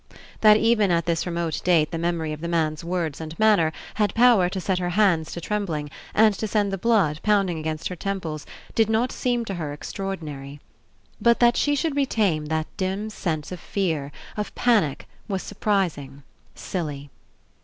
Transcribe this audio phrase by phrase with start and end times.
[0.39, 4.15] That even at this remote date the memory of the man's words and manner had
[4.15, 7.95] power to set her hands to trembling and to send the blood pounding against her
[7.95, 10.59] temples did not seem to her extra ordinary.
[11.21, 15.43] But that she should retain that dim 87 PASSING sense of fear, of panic, was
[15.43, 16.23] surprising,
[16.55, 17.11] silly.